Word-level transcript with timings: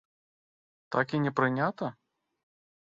Так 0.97 1.07
і 1.19 1.21
не 1.27 1.35
прынята? 1.39 1.95